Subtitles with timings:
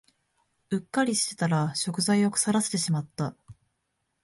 [0.71, 3.35] うっかりしてたら食材を腐らせてしまった